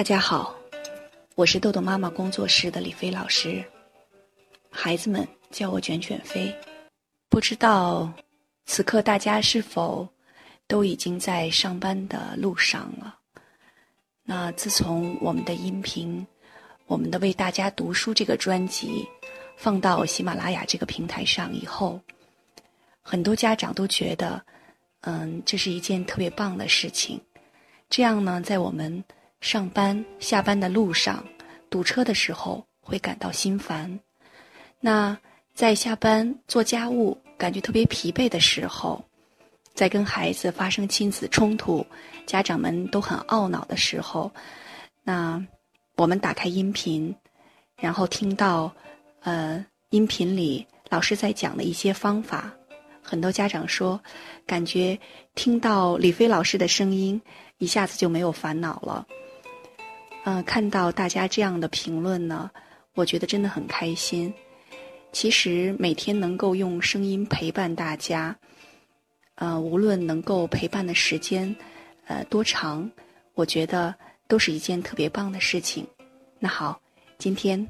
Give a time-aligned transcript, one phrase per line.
[0.00, 0.56] 大家好，
[1.34, 3.62] 我是豆豆妈妈工作室的李飞老师，
[4.70, 6.50] 孩子们叫我卷卷飞。
[7.28, 8.10] 不知道
[8.64, 10.08] 此刻大家是否
[10.66, 13.14] 都已经在上班的路上了？
[14.22, 16.26] 那自从我们的音频、
[16.86, 19.06] 我们的为大家读书这个专辑
[19.58, 22.00] 放到喜马拉雅这个平台上以后，
[23.02, 24.42] 很多家长都觉得，
[25.02, 27.20] 嗯，这是一件特别棒的事情。
[27.90, 29.04] 这样呢，在我们
[29.40, 31.24] 上班、下班的路上，
[31.70, 33.98] 堵车的时候会感到心烦。
[34.80, 35.16] 那
[35.54, 39.02] 在下班做家务感觉特别疲惫的时候，
[39.74, 41.84] 在跟孩子发生亲子冲突，
[42.26, 44.30] 家长们都很懊恼的时候，
[45.02, 45.42] 那
[45.96, 47.14] 我们打开音频，
[47.76, 48.72] 然后听到
[49.22, 52.52] 呃音频里老师在讲的一些方法，
[53.02, 53.98] 很多家长说，
[54.46, 54.98] 感觉
[55.34, 57.20] 听到李飞老师的声音，
[57.56, 59.06] 一下子就没有烦恼了。
[60.24, 62.50] 嗯，看到大家这样的评论呢，
[62.94, 64.32] 我觉得真的很开心。
[65.12, 68.36] 其实每天能够用声音陪伴大家，
[69.36, 71.56] 呃，无论能够陪伴的时间，
[72.06, 72.88] 呃多长，
[73.34, 73.94] 我觉得
[74.28, 75.86] 都是一件特别棒的事情。
[76.38, 76.80] 那好，
[77.18, 77.66] 今天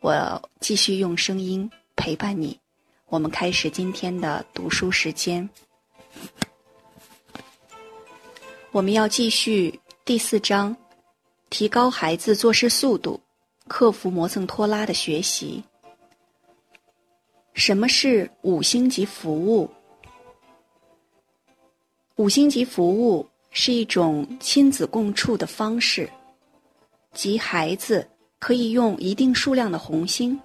[0.00, 2.58] 我继续用声音陪伴你，
[3.06, 5.48] 我们开始今天的读书时间。
[8.72, 10.76] 我们要继续第四章。
[11.52, 13.20] 提高孩子做事速度，
[13.68, 15.62] 克服磨蹭拖拉的学习。
[17.52, 19.68] 什么是五星级服务？
[22.16, 26.08] 五星级服务是一种亲子共处的方式，
[27.12, 28.08] 即孩子
[28.38, 30.40] 可以用一定数量的红星，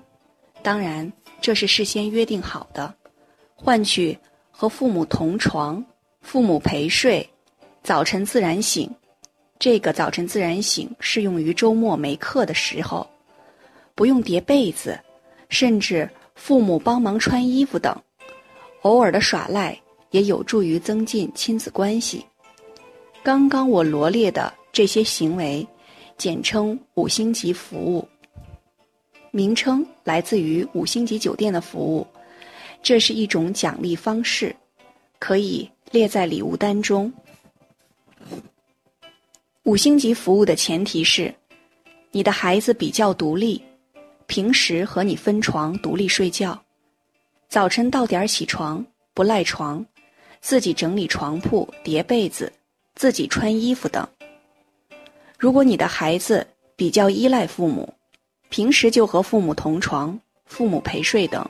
[0.61, 2.94] 当然这是事先约定好的，
[3.55, 4.19] 换取
[4.52, 5.81] 和父母同床、
[6.19, 7.25] 父母陪睡、
[7.81, 8.94] 早晨自然醒。
[9.59, 13.08] 这个早晨自然醒适用于周末没课的时候，
[13.95, 15.00] 不用叠被子，
[15.50, 17.95] 甚至父母帮忙穿衣服等，
[18.83, 19.75] 偶尔的耍赖
[20.12, 22.23] 也有助于增进亲子关系。
[23.23, 25.67] 刚刚我罗列的这些行为，
[26.17, 28.07] 简称五星级服务，
[29.31, 32.06] 名称来自于五星级酒店的服务，
[32.84, 34.56] 这是一种奖励方式，
[35.17, 37.12] 可以列在礼物单中。
[39.67, 41.33] 五星级服务的前提是，
[42.11, 43.61] 你的孩子比较独立，
[44.25, 46.57] 平时和你分床独立睡觉，
[47.50, 48.83] 早晨到点起床
[49.13, 49.85] 不赖床，
[50.39, 52.50] 自己整理床铺叠被子，
[52.95, 54.07] 自己穿衣服等。
[55.38, 56.47] 如果你的孩子
[56.78, 57.94] 比较依赖父母，
[58.47, 61.45] 平时就和父母同床、父母陪睡等，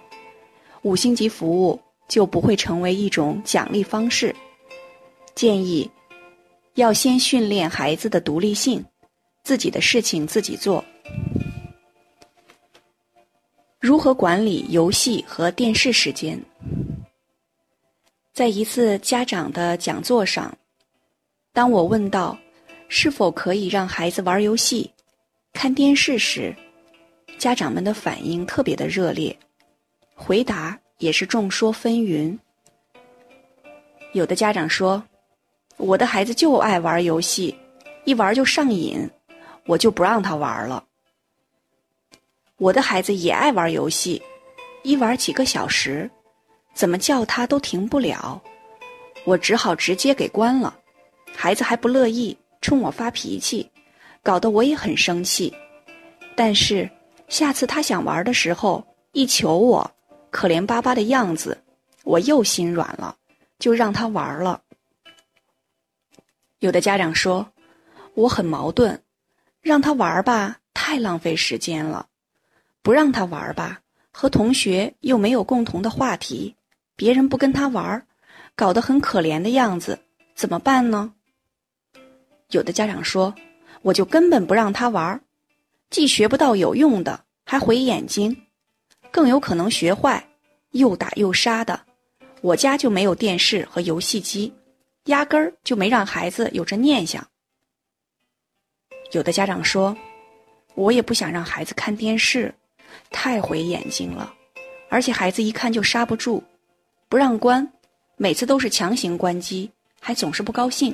[0.81, 4.35] 五星级服务就不会成为一种奖励方式。
[5.35, 5.87] 建议。
[6.77, 8.85] 要先训练孩子的独立性，
[9.43, 10.85] 自己的事情自己做。
[13.79, 16.39] 如何管理游戏和电视时间？
[18.31, 20.55] 在一次家长的讲座上，
[21.51, 22.37] 当我问到
[22.89, 24.87] 是否可以让孩子玩游戏、
[25.53, 26.55] 看电视时，
[27.39, 29.35] 家长们的反应特别的热烈，
[30.13, 32.37] 回答也是众说纷纭。
[34.13, 35.03] 有的家长说。
[35.77, 37.55] 我的孩子就爱玩游戏，
[38.03, 39.09] 一玩就上瘾，
[39.65, 40.83] 我就不让他玩了。
[42.57, 44.21] 我的孩子也爱玩游戏，
[44.83, 46.09] 一玩几个小时，
[46.73, 48.41] 怎么叫他都停不了，
[49.23, 50.75] 我只好直接给关了。
[51.35, 53.69] 孩子还不乐意，冲我发脾气，
[54.23, 55.55] 搞得我也很生气。
[56.35, 56.89] 但是
[57.29, 59.89] 下次他想玩的时候，一求我，
[60.31, 61.55] 可怜巴巴的样子，
[62.03, 63.15] 我又心软了，
[63.59, 64.59] 就让他玩了。
[66.59, 67.51] 有的家长说
[68.15, 68.99] ：“我很矛盾，
[69.61, 72.07] 让他玩吧，太浪费时间了；
[72.81, 73.81] 不让他玩吧，
[74.11, 76.55] 和同学又没有共同的话题，
[76.95, 78.07] 别人不跟他玩，
[78.55, 79.99] 搞得很可怜的样子，
[80.33, 81.13] 怎么办呢？”
[82.49, 83.35] 有的家长说
[83.83, 85.21] ：“我就根本不让他玩，
[85.91, 88.35] 既学不到有用的，还毁眼睛，
[89.11, 90.27] 更有可能学坏，
[90.71, 91.81] 又打又杀的。
[92.41, 94.51] 我家就没有电视和游戏机。”
[95.07, 97.27] 压根儿就没让孩子有这念想。
[99.11, 99.95] 有的家长说
[100.75, 102.53] ：“我也不想让孩子看电视，
[103.09, 104.33] 太毁眼睛了，
[104.89, 106.43] 而且孩子一看就刹不住，
[107.07, 107.67] 不让关，
[108.17, 109.71] 每次都是强行关机，
[110.01, 110.93] 还总是不高兴。”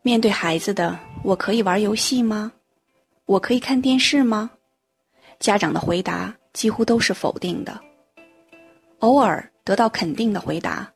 [0.00, 2.52] 面对孩子的“我可以玩游戏吗？
[3.26, 4.50] 我可以看电视吗？”
[5.40, 7.78] 家长的回答几乎都是否定的，
[9.00, 10.90] 偶尔得到肯定的回答。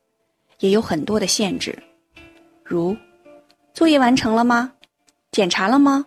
[0.59, 1.77] 也有很多的限制，
[2.63, 2.95] 如
[3.73, 4.73] 作业完成了吗？
[5.31, 6.05] 检查了吗？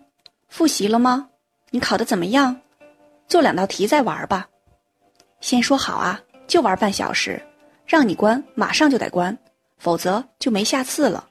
[0.49, 1.29] 复习了吗？
[1.71, 2.61] 你考的怎么样？
[3.29, 4.49] 做两道题再玩吧。
[5.41, 7.41] 先说好啊，就玩半小时，
[7.87, 9.37] 让你关马上就得关，
[9.79, 11.29] 否则就没下次了。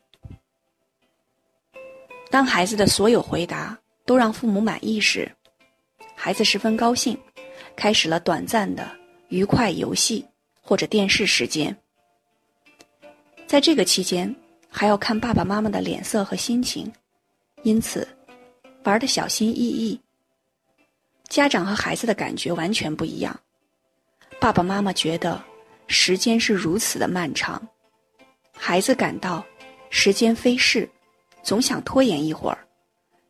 [2.32, 5.32] 当孩子的所有回答都让父母满意时，
[6.16, 7.16] 孩子十分高兴，
[7.76, 8.90] 开始了短暂的
[9.28, 10.26] 愉快游戏
[10.62, 11.78] 或者电视时间。
[13.52, 14.34] 在这个期间，
[14.70, 16.90] 还要看爸爸妈妈的脸色和心情，
[17.64, 18.08] 因此
[18.86, 20.00] 玩的小心翼翼。
[21.28, 23.38] 家长和孩子的感觉完全不一样。
[24.40, 25.44] 爸爸妈妈觉得
[25.88, 27.62] 时间是如此的漫长，
[28.54, 29.46] 孩子感到
[29.90, 30.90] 时间飞逝，
[31.44, 32.58] 总想拖延一会儿，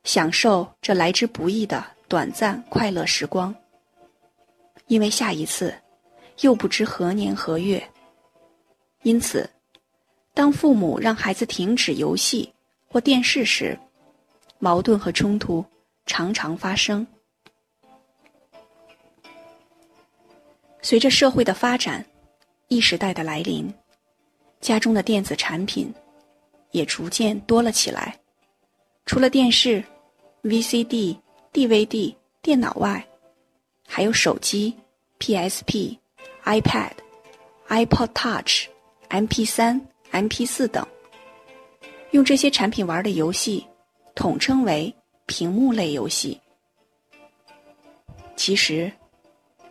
[0.03, 3.55] 享受这来之不易的短暂快乐时光。
[4.85, 5.73] 因为下一次
[6.41, 7.83] 又不知何年何月，
[9.01, 9.49] 因此。
[10.33, 12.51] 当父母让孩子停止游戏
[12.87, 13.77] 或电视时，
[14.59, 15.63] 矛盾和冲突
[16.05, 17.05] 常常发生。
[20.81, 22.03] 随着社会的发展
[22.69, 23.71] ，E 时代的来临，
[24.61, 25.93] 家中的电子产品
[26.71, 28.17] 也逐渐多了起来。
[29.05, 29.83] 除了电视、
[30.43, 31.17] VCD、
[31.53, 33.05] DVD、电脑外，
[33.87, 34.73] 还有手机、
[35.19, 35.97] PSP、
[36.45, 36.93] iPad、
[37.67, 38.67] iPod Touch、
[39.09, 39.81] MP3。
[40.11, 40.85] M P 四等，
[42.11, 43.65] 用这些产品玩的游戏，
[44.13, 44.93] 统称为
[45.25, 46.39] 屏幕类游戏。
[48.35, 48.91] 其实，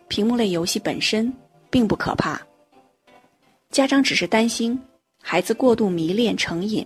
[0.07, 1.31] 屏幕类游戏本身
[1.69, 2.41] 并不可怕，
[3.69, 4.79] 家长只是担心
[5.21, 6.85] 孩子过度迷恋成瘾，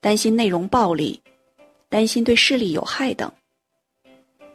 [0.00, 1.22] 担心内容暴力，
[1.88, 3.30] 担心对视力有害等。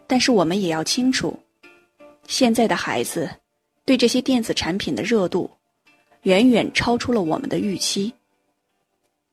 [0.06, 1.40] 但是我们也要清楚，
[2.28, 3.30] 现在的孩子
[3.86, 5.50] 对这些电子产品的热度。
[6.24, 8.14] 远远超出了我们的预期。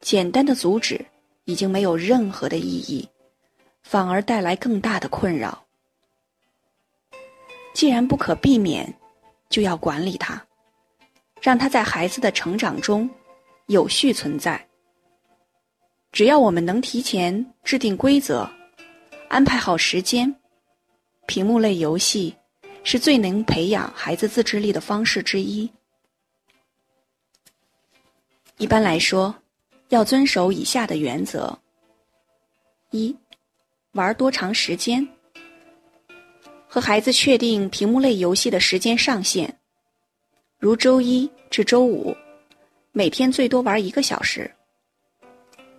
[0.00, 1.04] 简单的阻止
[1.44, 3.08] 已经没有任何的意义，
[3.82, 5.64] 反而带来更大的困扰。
[7.74, 8.92] 既然不可避免，
[9.48, 10.42] 就要管理它，
[11.40, 13.08] 让它在孩子的成长中
[13.66, 14.66] 有序存在。
[16.12, 18.48] 只要我们能提前制定规则，
[19.28, 20.34] 安排好时间，
[21.26, 22.34] 屏幕类游戏
[22.82, 25.70] 是最能培养孩子自制力的方式之一。
[28.60, 29.34] 一般来说，
[29.88, 31.58] 要遵守以下的原则：
[32.90, 33.16] 一、
[33.92, 35.08] 玩多长时间？
[36.68, 39.58] 和孩子确定屏幕类游戏的时间上限，
[40.58, 42.14] 如周一至周五，
[42.92, 44.44] 每天最多玩一个小时；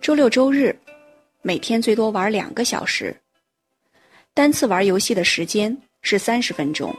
[0.00, 0.76] 周六周日，
[1.40, 3.16] 每天最多玩两个小时。
[4.34, 6.92] 单次玩游戏的时间是三十分钟，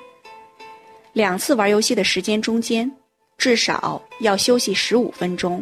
[1.12, 2.90] 两次玩游戏的时间中间
[3.38, 5.62] 至少要休息十五分钟。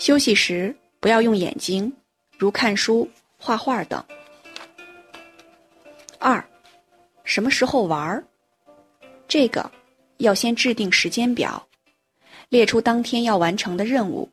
[0.00, 1.92] 休息时不要用眼睛，
[2.38, 3.06] 如看书、
[3.36, 4.02] 画画等。
[6.18, 6.42] 二，
[7.22, 8.24] 什么时候玩儿？
[9.28, 9.70] 这个
[10.16, 11.68] 要先制定时间表，
[12.48, 14.26] 列出当天要完成的任务，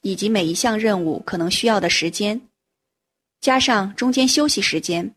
[0.00, 2.40] 以及每一项任务可能需要的时间，
[3.38, 5.14] 加上中间休息时间，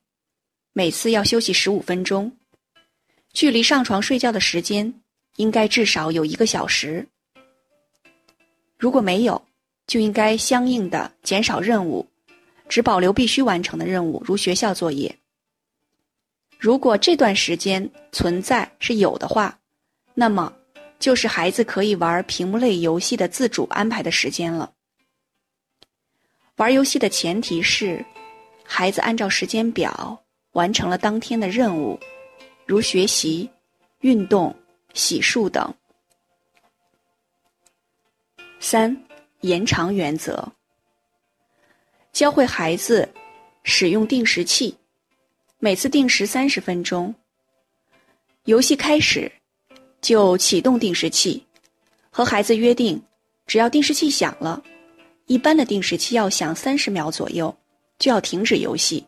[0.73, 2.29] 每次要休息十五分钟，
[3.31, 4.93] 距离上床睡觉的时间
[5.37, 7.07] 应该至少有一个小时。
[8.77, 9.41] 如果没有，
[9.85, 12.07] 就应该相应的减少任务，
[12.69, 15.15] 只保留必须完成的任务，如学校作业。
[16.57, 19.59] 如果这段时间存在是有的话，
[20.13, 20.53] 那么
[20.97, 24.71] 就是孩子可以玩屏幕类游戏的自主安排的时间了。
[26.55, 28.03] 玩游戏的前提是，
[28.63, 30.17] 孩子按照时间表
[30.53, 31.99] 完成了当天的任务，
[32.65, 33.49] 如学习、
[33.99, 34.55] 运动、
[34.93, 35.73] 洗漱等。
[38.59, 38.95] 三。
[39.43, 40.41] 延长原则，
[42.13, 43.07] 教会孩子
[43.63, 44.73] 使用定时器，
[45.59, 47.13] 每次定时三十分钟。
[48.45, 49.29] 游戏开始
[49.99, 51.45] 就启动定时器，
[52.09, 53.01] 和孩子约定，
[53.45, 54.63] 只要定时器响了，
[55.25, 57.53] 一般的定时器要响三十秒左右，
[57.99, 59.05] 就要停止游戏。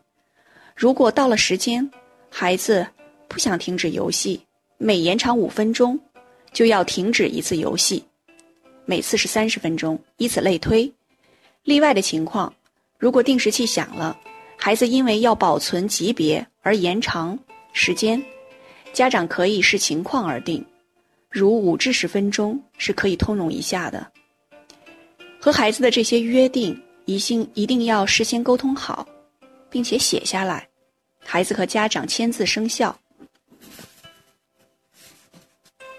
[0.74, 1.90] 如果到了时间，
[2.28, 2.86] 孩子
[3.26, 4.38] 不想停止游戏，
[4.76, 5.98] 每延长五分钟，
[6.52, 8.04] 就要停止一次游戏。
[8.86, 10.90] 每次是三十分钟，以此类推。
[11.64, 12.54] 例外的情况，
[12.98, 14.16] 如果定时器响了，
[14.56, 17.36] 孩子因为要保存级别而延长
[17.72, 18.24] 时间，
[18.92, 20.64] 家长可以视情况而定，
[21.28, 24.10] 如五至十分钟是可以通融一下的。
[25.40, 29.06] 和孩子的这些约定，一定一定要事先沟通好，
[29.68, 30.68] 并且写下来，
[31.18, 32.96] 孩子和家长签字生效。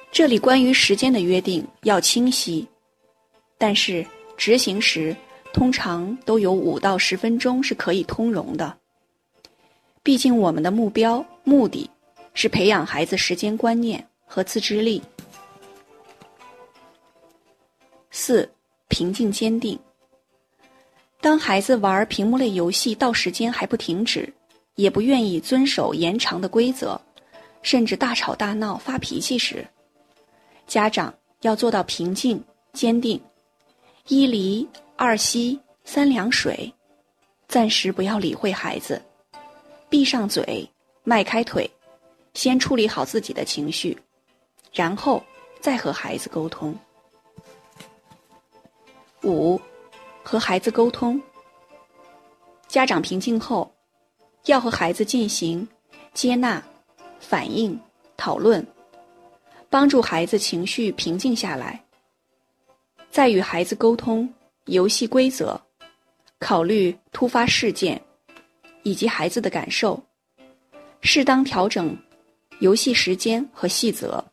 [0.10, 2.68] 这里关于时间的约定要清晰。
[3.58, 4.06] 但是
[4.38, 5.16] 执行时
[5.54, 8.78] 通常都有五到十分钟是可以通融的。
[10.04, 11.90] 毕竟我们的目标目的，
[12.34, 15.02] 是培养孩子时间观念和自制力。
[18.12, 18.50] 四，
[18.88, 19.78] 平静坚定。
[21.20, 24.32] 当孩子玩屏幕类游戏到时间还不停止，
[24.76, 27.00] 也不愿意遵守延长的规则，
[27.64, 29.68] 甚至大吵大闹发脾气时，
[30.68, 33.20] 家长要做到平静坚定，
[34.10, 36.74] 一离二吸三凉水，
[37.50, 39.02] 暂时不要理会孩子。
[39.90, 40.66] 闭上嘴，
[41.04, 41.70] 迈开腿，
[42.34, 43.98] 先处理好自己的情绪，
[44.72, 45.22] 然后
[45.60, 46.74] 再和孩子沟通。
[49.24, 49.60] 五，
[50.24, 51.22] 和孩子沟通。
[52.70, 53.70] 家长平静后，
[54.46, 55.68] 要和孩子进行
[56.14, 56.64] 接纳、
[57.20, 57.78] 反应、
[58.16, 58.66] 讨论，
[59.70, 61.84] 帮助孩子情绪平静下来。
[63.10, 64.28] 再与孩子沟通
[64.66, 65.60] 游戏规则，
[66.40, 68.02] 考虑突发事件。
[68.84, 70.02] 以及孩子的感受，
[71.02, 71.94] 适当调整
[72.60, 74.24] 游戏时间和细则。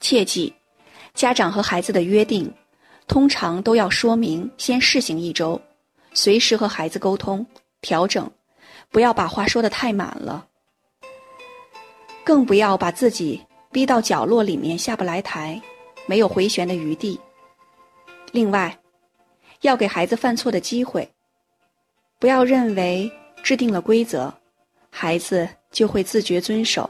[0.00, 0.50] 切记，
[1.12, 2.50] 家长和孩子的约定，
[3.06, 5.60] 通常都要说明先试行一周，
[6.14, 7.46] 随时和孩子沟通
[7.82, 8.30] 调整，
[8.88, 10.46] 不要把话说的太满了，
[12.24, 13.38] 更不要把自己
[13.70, 15.60] 逼到角落里面下不来台，
[16.06, 17.20] 没有回旋的余地。
[18.32, 18.78] 另外，
[19.60, 21.08] 要给孩子犯错的机会。
[22.18, 23.10] 不要认为
[23.42, 24.32] 制定了规则，
[24.90, 26.88] 孩子就会自觉遵守。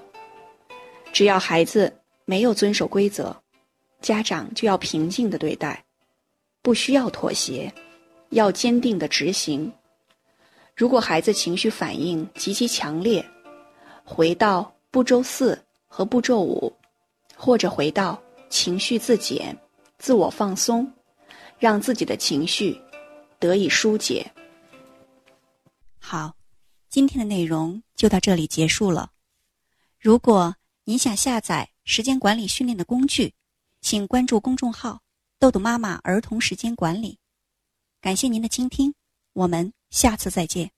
[1.13, 1.93] 只要孩子
[2.25, 3.35] 没有遵守规则，
[4.01, 5.83] 家长就要平静的对待，
[6.63, 7.73] 不需要妥协，
[8.31, 9.73] 要坚定的执行。
[10.77, 13.25] 如果孩子情绪反应极其强烈，
[14.05, 15.59] 回到步骤四
[15.89, 16.73] 和步骤五，
[17.35, 19.57] 或者回到情绪自检、
[19.99, 20.91] 自我放松，
[21.59, 22.81] 让自己的情绪
[23.39, 24.31] 得以疏解。
[25.99, 26.37] 好，
[26.89, 29.11] 今天的内容就到这里结束了。
[29.99, 33.35] 如果您想下载时间管理训练的工具，
[33.81, 35.01] 请关注公众号
[35.39, 37.19] “豆豆妈妈儿童时间管理”。
[38.01, 38.95] 感谢您的倾听，
[39.33, 40.76] 我们下次再见。